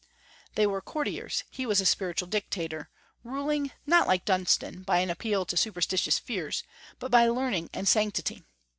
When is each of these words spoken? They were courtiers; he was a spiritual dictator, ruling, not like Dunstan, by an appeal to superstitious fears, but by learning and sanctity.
They 0.55 0.65
were 0.65 0.81
courtiers; 0.81 1.43
he 1.51 1.67
was 1.67 1.79
a 1.79 1.85
spiritual 1.85 2.27
dictator, 2.27 2.89
ruling, 3.23 3.71
not 3.85 4.07
like 4.07 4.25
Dunstan, 4.25 4.81
by 4.81 4.97
an 4.97 5.11
appeal 5.11 5.45
to 5.45 5.55
superstitious 5.55 6.17
fears, 6.17 6.63
but 6.97 7.11
by 7.11 7.27
learning 7.27 7.69
and 7.71 7.87
sanctity. 7.87 8.43